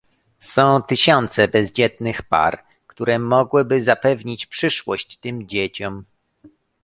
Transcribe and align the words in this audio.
Są 0.39 0.81
tysiące 0.81 1.47
bezdzietnych 1.47 2.21
par, 2.23 2.63
które 2.87 3.19
mogłyby 3.19 3.81
zapewnić 3.81 4.45
przyszłość 4.45 5.17
tym 5.17 5.47
dzieciom 5.47 6.05